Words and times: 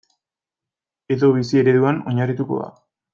Edo 1.15 1.29
bizi 1.35 1.59
ereduan 1.65 2.01
oinarrituko 2.13 2.59
da. 2.63 2.71